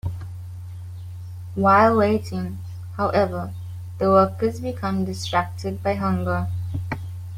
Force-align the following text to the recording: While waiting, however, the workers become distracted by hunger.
While 1.53 1.95
waiting, 1.97 2.57
however, 2.97 3.53
the 3.99 4.09
workers 4.09 4.59
become 4.59 5.05
distracted 5.05 5.83
by 5.83 5.93
hunger. 5.93 6.47